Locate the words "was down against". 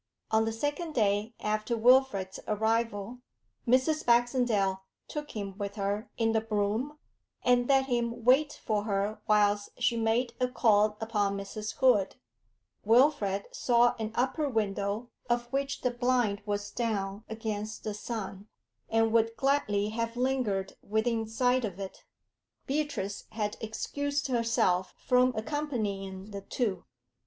16.47-17.83